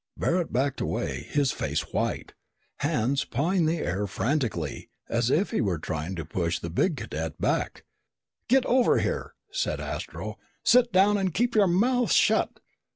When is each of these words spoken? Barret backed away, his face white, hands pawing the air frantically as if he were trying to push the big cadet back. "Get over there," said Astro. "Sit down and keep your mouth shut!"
Barret 0.17 0.51
backed 0.51 0.81
away, 0.81 1.27
his 1.29 1.51
face 1.51 1.93
white, 1.93 2.33
hands 2.77 3.23
pawing 3.23 3.67
the 3.67 3.77
air 3.77 4.07
frantically 4.07 4.89
as 5.07 5.29
if 5.29 5.51
he 5.51 5.61
were 5.61 5.77
trying 5.77 6.15
to 6.15 6.25
push 6.25 6.57
the 6.57 6.71
big 6.71 6.97
cadet 6.97 7.39
back. 7.39 7.83
"Get 8.47 8.65
over 8.65 8.99
there," 8.99 9.35
said 9.51 9.79
Astro. 9.79 10.39
"Sit 10.63 10.91
down 10.91 11.19
and 11.19 11.35
keep 11.35 11.53
your 11.53 11.67
mouth 11.67 12.11
shut!" 12.11 12.59